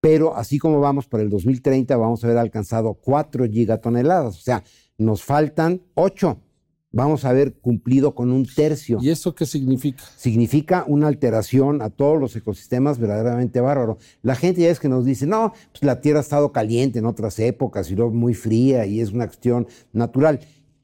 [0.00, 4.62] pero así como vamos para el 2030, vamos a haber alcanzado 4 gigatoneladas, o sea,
[4.98, 6.38] nos faltan 8
[6.94, 8.98] vamos a haber cumplido con un tercio.
[9.00, 10.02] ¿Y eso qué significa?
[10.16, 13.98] Significa una alteración a todos los ecosistemas verdaderamente bárbaro.
[14.22, 17.06] La gente ya es que nos dice, no, pues la Tierra ha estado caliente en
[17.06, 20.40] otras épocas y luego muy fría y es una cuestión natural.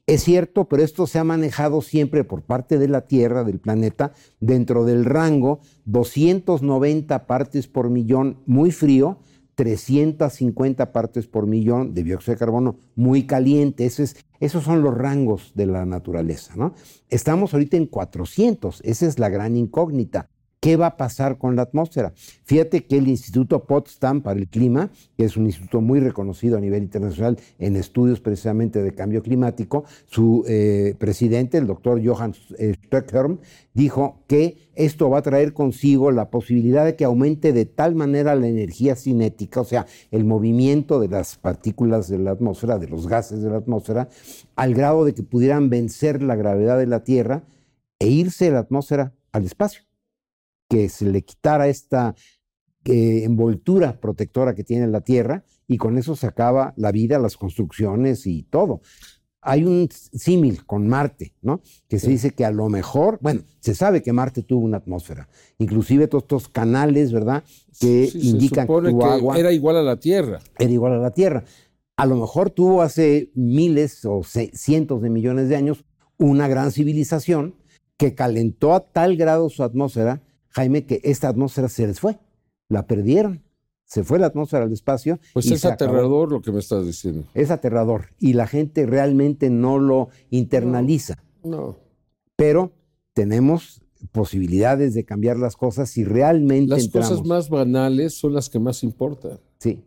[0.07, 4.11] Es cierto, pero esto se ha manejado siempre por parte de la Tierra, del planeta,
[4.41, 9.19] dentro del rango 290 partes por millón muy frío,
[9.55, 13.85] 350 partes por millón de dióxido de carbono muy caliente.
[13.85, 16.55] es, esos son los rangos de la naturaleza.
[16.55, 16.73] ¿no?
[17.09, 20.29] Estamos ahorita en 400, esa es la gran incógnita.
[20.63, 22.13] ¿Qué va a pasar con la atmósfera?
[22.43, 26.61] Fíjate que el Instituto Potsdam para el Clima, que es un instituto muy reconocido a
[26.61, 33.39] nivel internacional en estudios precisamente de cambio climático, su eh, presidente, el doctor Johann Stöckholm,
[33.73, 38.35] dijo que esto va a traer consigo la posibilidad de que aumente de tal manera
[38.35, 43.07] la energía cinética, o sea, el movimiento de las partículas de la atmósfera, de los
[43.07, 44.09] gases de la atmósfera,
[44.55, 47.45] al grado de que pudieran vencer la gravedad de la Tierra
[47.97, 49.90] e irse de la atmósfera al espacio
[50.71, 52.15] que se le quitara esta
[52.85, 57.35] eh, envoltura protectora que tiene la Tierra y con eso se acaba la vida, las
[57.35, 58.79] construcciones y todo.
[59.41, 61.61] Hay un símil con Marte, ¿no?
[61.89, 65.27] Que se dice que a lo mejor, bueno, se sabe que Marte tuvo una atmósfera,
[65.57, 67.43] inclusive todos estos canales, ¿verdad?
[67.77, 69.37] Que indican que tuvo agua.
[69.37, 70.39] Era igual a la Tierra.
[70.57, 71.43] Era igual a la Tierra.
[71.97, 75.83] A lo mejor tuvo hace miles o cientos de millones de años
[76.17, 77.55] una gran civilización
[77.97, 82.19] que calentó a tal grado su atmósfera Jaime, que esta atmósfera se les fue,
[82.69, 83.43] la perdieron.
[83.85, 85.19] Se fue la atmósfera al espacio.
[85.33, 87.25] Pues es aterrador lo que me estás diciendo.
[87.33, 91.21] Es aterrador y la gente realmente no lo internaliza.
[91.43, 91.77] No.
[92.37, 92.71] Pero
[93.13, 98.59] tenemos posibilidades de cambiar las cosas si realmente las cosas más banales son las que
[98.59, 99.39] más importan.
[99.59, 99.83] Sí.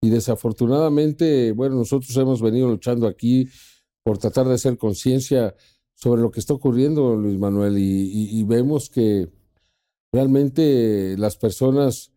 [0.00, 3.48] Y desafortunadamente, bueno, nosotros hemos venido luchando aquí
[4.02, 5.54] por tratar de hacer conciencia
[5.94, 9.28] sobre lo que está ocurriendo, Luis Manuel, y vemos que
[10.12, 12.12] Realmente las personas,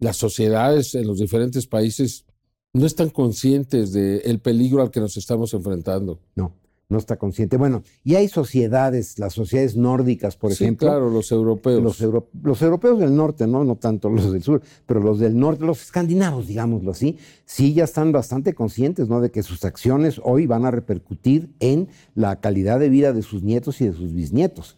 [0.00, 2.26] las sociedades en los diferentes países
[2.72, 6.20] no están conscientes del peligro al que nos estamos enfrentando.
[6.34, 6.54] No,
[6.88, 7.56] no está consciente.
[7.56, 10.88] Bueno, y hay sociedades, las sociedades nórdicas, por sí, ejemplo.
[10.88, 11.82] claro, los europeos.
[11.82, 12.00] Los,
[12.42, 13.64] los, europeos del norte, ¿no?
[13.64, 17.84] No tanto los del sur, pero los del norte, los escandinavos, digámoslo así, sí ya
[17.84, 19.20] están bastante conscientes, ¿no?
[19.20, 23.44] De que sus acciones hoy van a repercutir en la calidad de vida de sus
[23.44, 24.76] nietos y de sus bisnietos.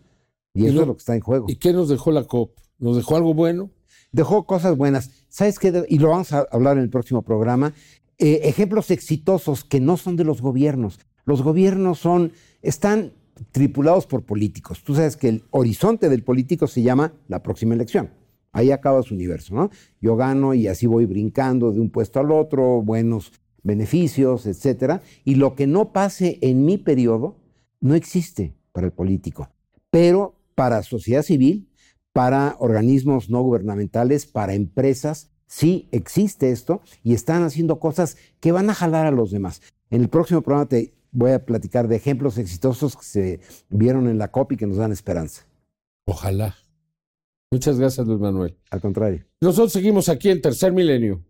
[0.59, 1.47] Y, eso es lo que está en juego.
[1.49, 2.57] ¿Y qué nos dejó la COP?
[2.79, 3.71] ¿Nos dejó algo bueno?
[4.12, 5.11] Dejó cosas buenas.
[5.29, 5.85] ¿Sabes qué?
[5.88, 7.75] Y lo vamos a hablar en el próximo programa.
[8.18, 10.99] Eh, ejemplos exitosos que no son de los gobiernos.
[11.25, 13.12] Los gobiernos son, están
[13.53, 14.83] tripulados por políticos.
[14.83, 18.11] Tú sabes que el horizonte del político se llama la próxima elección.
[18.51, 19.71] Ahí acaba su universo, ¿no?
[20.01, 25.03] Yo gano y así voy brincando de un puesto al otro, buenos beneficios, etcétera.
[25.25, 27.37] Y lo que no pase en mi periodo
[27.81, 29.51] no existe para el político.
[29.90, 31.71] Pero para sociedad civil,
[32.12, 38.68] para organismos no gubernamentales, para empresas, sí existe esto y están haciendo cosas que van
[38.68, 39.62] a jalar a los demás.
[39.88, 44.18] En el próximo programa te voy a platicar de ejemplos exitosos que se vieron en
[44.18, 45.47] la COP y que nos dan esperanza.
[46.07, 46.57] Ojalá.
[47.53, 48.59] Muchas gracias, Luis Manuel.
[48.68, 49.27] Al contrario.
[49.40, 51.23] Nosotros seguimos aquí en Tercer Milenio.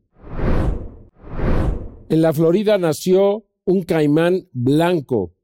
[2.08, 5.34] En la Florida nació un caimán blanco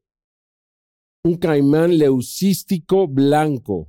[1.27, 3.89] un caimán leucístico blanco.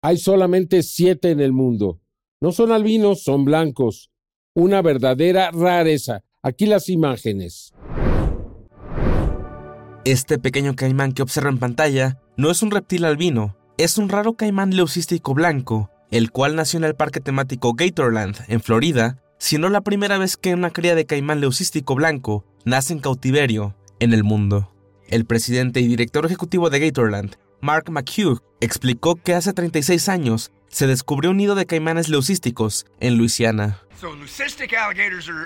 [0.00, 2.00] Hay solamente siete en el mundo.
[2.40, 4.12] No son albinos, son blancos.
[4.54, 6.22] Una verdadera rareza.
[6.40, 7.72] Aquí las imágenes.
[10.04, 14.34] Este pequeño caimán que observa en pantalla no es un reptil albino, es un raro
[14.34, 19.80] caimán leucístico blanco, el cual nació en el parque temático Gatorland, en Florida, siendo la
[19.80, 24.77] primera vez que una cría de caimán leucístico blanco nace en cautiverio en el mundo.
[25.08, 30.86] El presidente y director ejecutivo de Gatorland, Mark McHugh, explicó que hace 36 años se
[30.86, 33.80] descubrió un nido de caimanes leucísticos en Luisiana.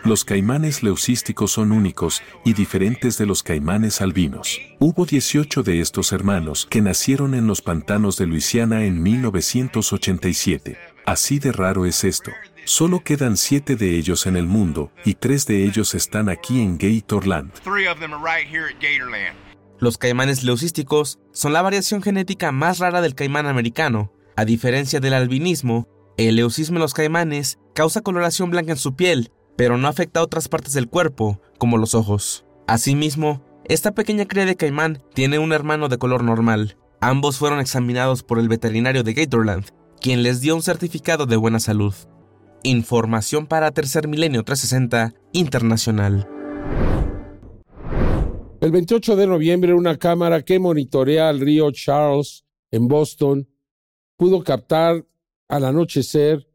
[0.05, 4.61] Los caimanes leucísticos son únicos y diferentes de los caimanes albinos.
[4.81, 10.77] Hubo 18 de estos hermanos que nacieron en los pantanos de Luisiana en 1987.
[11.07, 12.33] Así de raro es esto.
[12.65, 16.79] Solo quedan siete de ellos en el mundo y tres de ellos están aquí en
[16.79, 17.53] Gatorland.
[19.83, 24.13] Los caimanes leucísticos son la variación genética más rara del caimán americano.
[24.37, 29.33] A diferencia del albinismo, el leucismo en los caimanes causa coloración blanca en su piel,
[29.57, 32.45] pero no afecta a otras partes del cuerpo, como los ojos.
[32.69, 36.77] Asimismo, esta pequeña cría de caimán tiene un hermano de color normal.
[37.01, 39.65] Ambos fueron examinados por el veterinario de Gatorland,
[40.01, 41.95] quien les dio un certificado de buena salud.
[42.63, 46.29] Información para Tercer Milenio 360 Internacional.
[48.63, 53.49] El 28 de noviembre, una cámara que monitorea el río Charles en Boston
[54.17, 55.05] pudo captar
[55.49, 56.49] al anochecer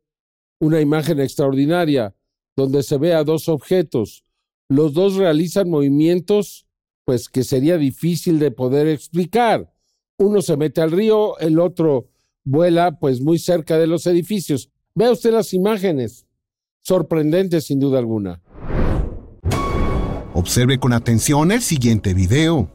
[0.58, 2.16] una imagen extraordinaria
[2.56, 4.24] donde se ve a dos objetos.
[4.70, 6.66] Los dos realizan movimientos
[7.04, 9.70] pues que sería difícil de poder explicar.
[10.18, 12.08] Uno se mete al río, el otro
[12.46, 14.72] vuela pues muy cerca de los edificios.
[14.96, 16.26] Vea usted las imágenes.
[16.80, 18.42] Sorprendentes sin duda alguna.
[20.48, 22.70] Observe con atención el siguiente video.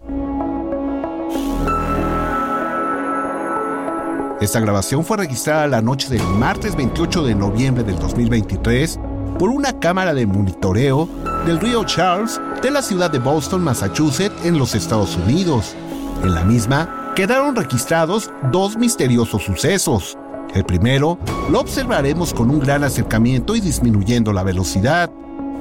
[4.43, 9.01] Esta grabación fue registrada la noche del martes 28 de noviembre del 2023
[9.39, 11.09] por una cámara de monitoreo
[11.47, 15.75] del río Charles de la ciudad de Boston, Massachusetts, en los Estados Unidos.
[16.23, 20.19] En la misma quedaron registrados dos misteriosos sucesos.
[20.53, 21.19] El primero
[21.51, 25.11] lo observaremos con un gran acercamiento y disminuyendo la velocidad.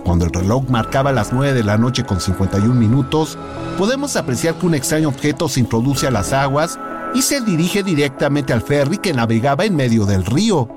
[0.03, 3.37] Cuando el reloj marcaba las 9 de la noche con 51 minutos,
[3.77, 6.79] podemos apreciar que un extraño objeto se introduce a las aguas
[7.13, 10.67] y se dirige directamente al ferry que navegaba en medio del río.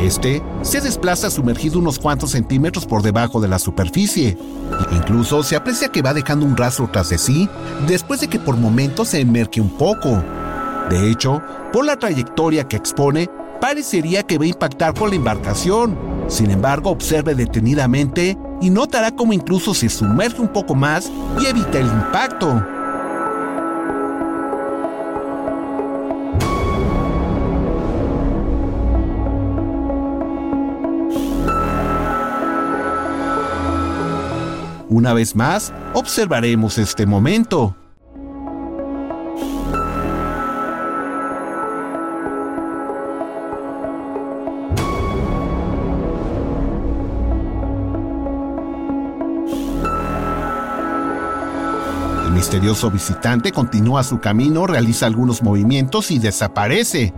[0.00, 4.36] Este se desplaza sumergido unos cuantos centímetros por debajo de la superficie.
[4.92, 7.48] Incluso se aprecia que va dejando un rastro tras de sí
[7.86, 10.22] después de que por momentos se emerge un poco.
[10.90, 11.42] De hecho,
[11.72, 13.28] por la trayectoria que expone,
[13.60, 16.15] parecería que va a impactar con la embarcación.
[16.28, 21.10] Sin embargo, observe detenidamente y notará cómo incluso se sumerge un poco más
[21.40, 22.64] y evita el impacto.
[34.88, 37.76] Una vez más, observaremos este momento.
[52.46, 57.12] Misterioso visitante continúa su camino, realiza algunos movimientos y desaparece.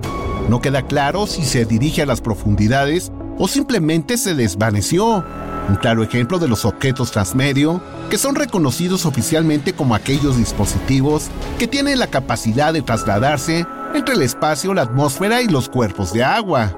[0.48, 5.22] No queda claro si se dirige a las profundidades o simplemente se desvaneció
[5.68, 11.26] un claro ejemplo de los objetos transmedio, que son reconocidos oficialmente como aquellos dispositivos
[11.58, 16.24] que tienen la capacidad de trasladarse entre el espacio, la atmósfera y los cuerpos de
[16.24, 16.74] agua.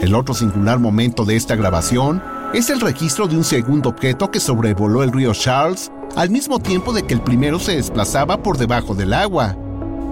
[0.00, 2.22] El otro singular momento de esta grabación
[2.54, 6.92] es el registro de un segundo objeto que sobrevoló el río Charles al mismo tiempo
[6.92, 9.56] de que el primero se desplazaba por debajo del agua.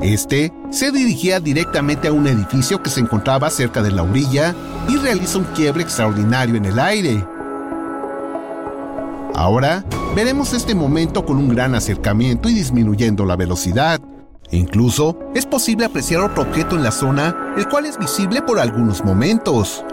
[0.03, 4.55] Este se dirigía directamente a un edificio que se encontraba cerca de la orilla
[4.89, 7.24] y realiza un quiebre extraordinario en el aire.
[9.35, 14.01] Ahora veremos este momento con un gran acercamiento y disminuyendo la velocidad.
[14.51, 19.05] Incluso es posible apreciar otro objeto en la zona, el cual es visible por algunos
[19.05, 19.85] momentos.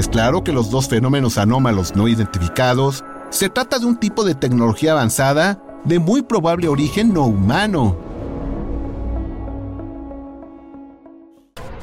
[0.00, 4.34] Es claro que los dos fenómenos anómalos no identificados se trata de un tipo de
[4.34, 7.98] tecnología avanzada de muy probable origen no humano.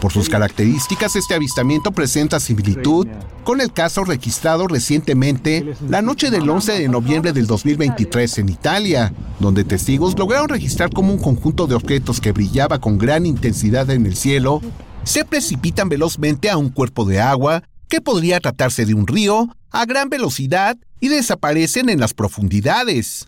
[0.02, 3.08] Por sus características, este avistamiento presenta similitud
[3.44, 9.14] con el caso registrado recientemente la noche del 11 de noviembre del 2023 en Italia,
[9.40, 14.08] donde testigos lograron registrar cómo un conjunto de objetos que brillaba con gran intensidad en
[14.08, 14.60] el cielo
[15.04, 19.86] se precipitan velozmente a un cuerpo de agua que podría tratarse de un río a
[19.86, 23.28] gran velocidad y desaparecen en las profundidades.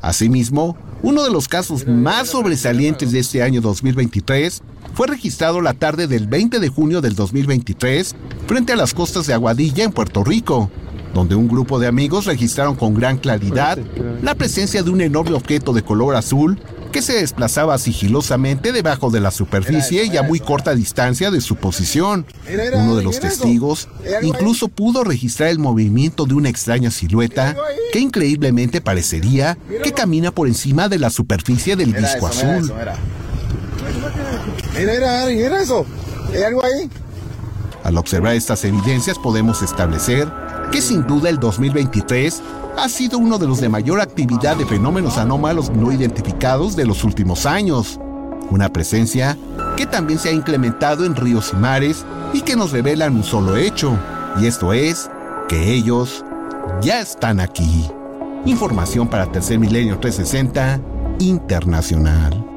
[0.00, 4.62] Asimismo, uno de los casos más sobresalientes de este año 2023
[4.94, 8.14] fue registrado la tarde del 20 de junio del 2023
[8.46, 10.70] frente a las costas de Aguadilla en Puerto Rico,
[11.12, 13.78] donde un grupo de amigos registraron con gran claridad
[14.22, 16.60] la presencia de un enorme objeto de color azul
[16.92, 21.56] que se desplazaba sigilosamente debajo de la superficie y a muy corta distancia de su
[21.56, 22.24] posición.
[22.74, 23.88] Uno de los testigos
[24.22, 27.56] incluso pudo registrar el movimiento de una extraña silueta
[27.92, 32.72] que increíblemente parecería que camina por encima de la superficie del disco azul.
[34.76, 35.86] Mira, eso.
[36.32, 36.90] ¿Hay algo ahí?
[37.84, 40.28] Al observar estas evidencias podemos establecer
[40.72, 42.42] que sin duda el 2023
[42.76, 47.04] ha sido uno de los de mayor actividad de fenómenos anómalos no identificados de los
[47.04, 48.00] últimos años.
[48.50, 49.38] Una presencia
[49.76, 53.56] que también se ha incrementado en ríos y mares y que nos revelan un solo
[53.56, 53.96] hecho,
[54.40, 55.08] y esto es
[55.48, 56.24] que ellos
[56.80, 57.88] ya están aquí.
[58.44, 60.80] Información para Tercer Milenio 360
[61.20, 62.53] Internacional.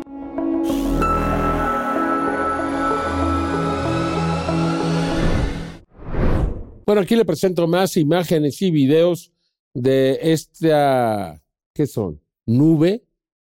[6.87, 9.33] Bueno, aquí le presento más imágenes y videos
[9.73, 12.21] de esta, ¿qué son?
[12.45, 13.03] ¿Nube?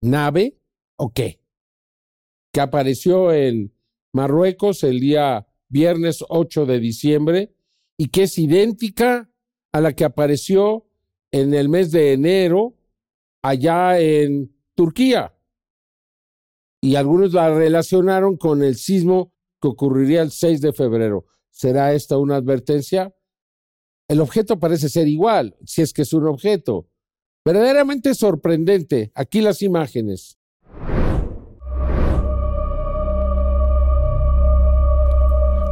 [0.00, 0.56] ¿Nave?
[0.96, 1.38] ¿O qué?
[2.50, 3.74] Que apareció en
[4.14, 7.54] Marruecos el día viernes 8 de diciembre
[7.98, 9.30] y que es idéntica
[9.72, 10.86] a la que apareció
[11.30, 12.78] en el mes de enero
[13.42, 15.36] allá en Turquía.
[16.80, 21.26] Y algunos la relacionaron con el sismo que ocurriría el 6 de febrero.
[21.50, 23.14] ¿Será esta una advertencia?
[24.08, 26.88] El objeto parece ser igual, si es que es un objeto.
[27.44, 29.12] Verdaderamente sorprendente.
[29.14, 30.38] Aquí las imágenes.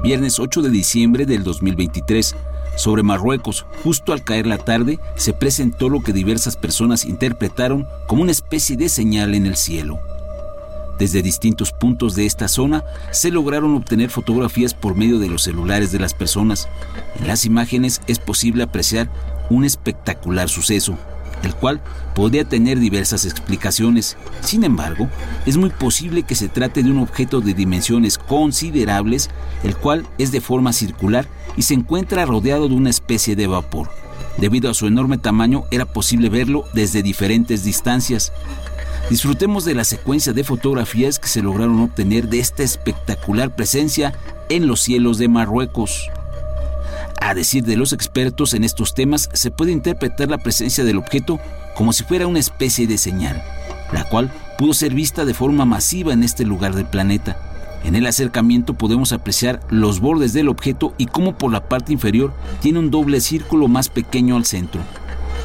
[0.02, 2.36] Viernes 8 de diciembre del 2023
[2.76, 8.20] sobre Marruecos, justo al caer la tarde, se presentó lo que diversas personas interpretaron como
[8.22, 9.98] una especie de señal en el cielo.
[10.98, 15.92] Desde distintos puntos de esta zona se lograron obtener fotografías por medio de los celulares
[15.92, 16.68] de las personas.
[17.20, 19.10] En las imágenes es posible apreciar
[19.50, 20.96] un espectacular suceso,
[21.42, 21.82] el cual
[22.14, 24.16] podría tener diversas explicaciones.
[24.40, 25.08] Sin embargo,
[25.44, 29.28] es muy posible que se trate de un objeto de dimensiones considerables,
[29.64, 33.90] el cual es de forma circular y se encuentra rodeado de una especie de vapor.
[34.38, 38.32] Debido a su enorme tamaño, era posible verlo desde diferentes distancias.
[39.08, 44.12] Disfrutemos de la secuencia de fotografías que se lograron obtener de esta espectacular presencia
[44.48, 46.10] en los cielos de Marruecos.
[47.20, 51.38] A decir de los expertos en estos temas, se puede interpretar la presencia del objeto
[51.76, 53.44] como si fuera una especie de señal,
[53.92, 57.36] la cual pudo ser vista de forma masiva en este lugar del planeta.
[57.84, 62.34] En el acercamiento podemos apreciar los bordes del objeto y cómo por la parte inferior
[62.60, 64.80] tiene un doble círculo más pequeño al centro.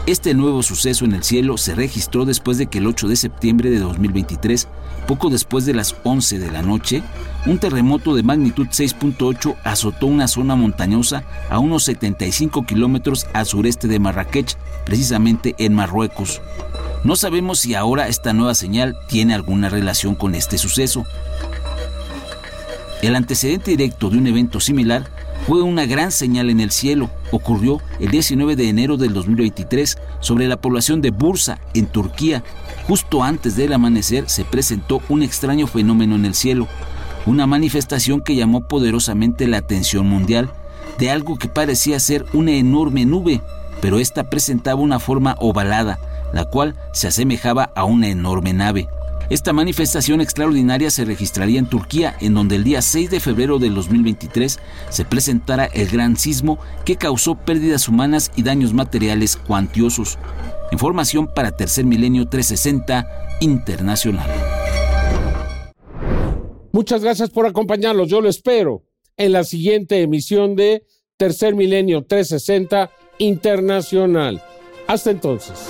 [0.07, 3.69] Este nuevo suceso en el cielo se registró después de que el 8 de septiembre
[3.69, 4.67] de 2023,
[5.07, 7.03] poco después de las 11 de la noche,
[7.45, 13.87] un terremoto de magnitud 6.8 azotó una zona montañosa a unos 75 kilómetros al sureste
[13.87, 16.41] de Marrakech, precisamente en Marruecos.
[17.03, 21.05] No sabemos si ahora esta nueva señal tiene alguna relación con este suceso.
[23.03, 25.09] El antecedente directo de un evento similar
[25.47, 27.09] fue una gran señal en el cielo.
[27.31, 32.43] Ocurrió el 19 de enero del 2023 sobre la población de Bursa, en Turquía.
[32.87, 36.67] Justo antes del amanecer se presentó un extraño fenómeno en el cielo,
[37.25, 40.51] una manifestación que llamó poderosamente la atención mundial
[40.97, 43.41] de algo que parecía ser una enorme nube,
[43.81, 45.99] pero esta presentaba una forma ovalada,
[46.33, 48.87] la cual se asemejaba a una enorme nave.
[49.31, 53.73] Esta manifestación extraordinaria se registraría en Turquía, en donde el día 6 de febrero del
[53.73, 54.59] 2023
[54.89, 60.17] se presentara el gran sismo que causó pérdidas humanas y daños materiales cuantiosos.
[60.73, 63.07] Información para Tercer Milenio 360
[63.39, 64.29] Internacional.
[66.73, 68.09] Muchas gracias por acompañarnos.
[68.09, 68.83] Yo lo espero
[69.15, 74.43] en la siguiente emisión de Tercer Milenio 360 Internacional.
[74.87, 75.69] Hasta entonces.